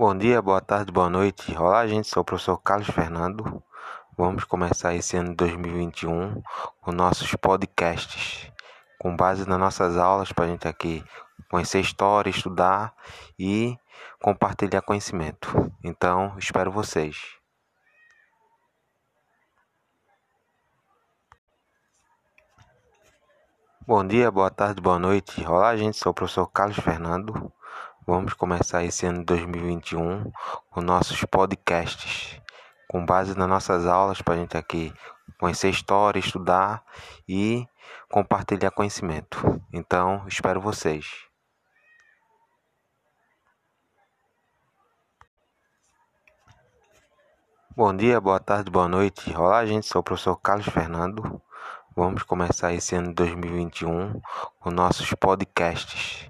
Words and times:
Bom 0.00 0.16
dia, 0.16 0.40
boa 0.40 0.62
tarde, 0.62 0.90
boa 0.90 1.10
noite. 1.10 1.54
Olá, 1.58 1.86
gente. 1.86 2.08
Sou 2.08 2.22
o 2.22 2.24
professor 2.24 2.56
Carlos 2.56 2.88
Fernando. 2.88 3.62
Vamos 4.16 4.44
começar 4.44 4.94
esse 4.94 5.14
ano 5.14 5.28
de 5.28 5.36
2021 5.36 6.42
com 6.80 6.90
nossos 6.90 7.30
podcasts, 7.34 8.50
com 8.98 9.14
base 9.14 9.46
nas 9.46 9.58
nossas 9.58 9.98
aulas, 9.98 10.32
para 10.32 10.46
a 10.46 10.48
gente 10.48 10.66
aqui 10.66 11.04
conhecer 11.50 11.80
história, 11.80 12.30
estudar 12.30 12.94
e 13.38 13.76
compartilhar 14.22 14.80
conhecimento. 14.80 15.70
Então, 15.84 16.34
espero 16.38 16.72
vocês. 16.72 17.36
Bom 23.86 24.06
dia, 24.06 24.30
boa 24.30 24.50
tarde, 24.50 24.80
boa 24.80 24.98
noite. 24.98 25.46
Olá, 25.46 25.76
gente. 25.76 25.98
Sou 25.98 26.12
o 26.12 26.14
professor 26.14 26.46
Carlos 26.46 26.78
Fernando. 26.78 27.52
Vamos 28.10 28.34
começar 28.34 28.82
esse 28.82 29.06
ano 29.06 29.20
de 29.20 29.26
2021 29.26 30.32
com 30.68 30.80
nossos 30.80 31.24
podcasts, 31.26 32.40
com 32.88 33.06
base 33.06 33.38
nas 33.38 33.48
nossas 33.48 33.86
aulas, 33.86 34.20
para 34.20 34.34
a 34.34 34.36
gente 34.36 34.56
aqui 34.56 34.92
conhecer 35.38 35.70
história, 35.70 36.18
estudar 36.18 36.82
e 37.28 37.64
compartilhar 38.08 38.72
conhecimento. 38.72 39.62
Então, 39.72 40.24
espero 40.26 40.60
vocês. 40.60 41.06
Bom 47.76 47.96
dia, 47.96 48.20
boa 48.20 48.40
tarde, 48.40 48.72
boa 48.72 48.88
noite. 48.88 49.32
Olá, 49.36 49.64
gente. 49.64 49.86
Sou 49.86 50.00
o 50.00 50.02
professor 50.02 50.34
Carlos 50.34 50.66
Fernando. 50.66 51.40
Vamos 51.94 52.24
começar 52.24 52.72
esse 52.72 52.96
ano 52.96 53.10
de 53.10 53.14
2021 53.14 54.20
com 54.58 54.70
nossos 54.72 55.14
podcasts 55.14 56.29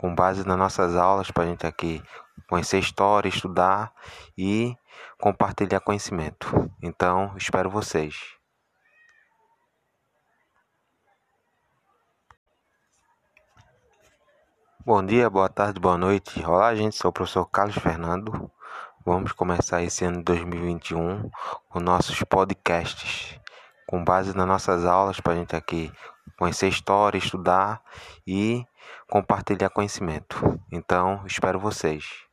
com 0.00 0.14
base 0.14 0.46
nas 0.48 0.56
nossas 0.56 0.96
aulas, 0.96 1.30
para 1.30 1.44
a 1.44 1.46
gente 1.46 1.66
aqui 1.66 2.02
conhecer 2.48 2.78
história, 2.78 3.28
estudar 3.28 3.92
e 4.36 4.74
compartilhar 5.20 5.78
conhecimento. 5.80 6.72
Então, 6.82 7.34
espero 7.36 7.68
vocês. 7.68 8.16
Bom 14.86 15.04
dia, 15.04 15.28
boa 15.28 15.50
tarde, 15.50 15.78
boa 15.78 15.98
noite. 15.98 16.42
Olá, 16.46 16.74
gente. 16.74 16.96
Sou 16.96 17.10
o 17.10 17.12
professor 17.12 17.44
Carlos 17.44 17.76
Fernando. 17.76 18.50
Vamos 19.04 19.32
começar 19.32 19.82
esse 19.82 20.06
ano 20.06 20.16
de 20.16 20.24
2021 20.24 21.30
com 21.68 21.78
nossos 21.78 22.22
podcasts, 22.22 23.38
com 23.86 24.02
base 24.02 24.34
nas 24.34 24.46
nossas 24.48 24.86
aulas, 24.86 25.20
para 25.20 25.34
a 25.34 25.36
gente 25.36 25.54
aqui 25.54 25.92
conhecer 26.40 26.68
história, 26.68 27.18
estudar 27.18 27.82
e 28.26 28.64
compartilhar 29.06 29.68
conhecimento. 29.68 30.58
Então, 30.72 31.22
espero 31.26 31.60
vocês. 31.60 32.29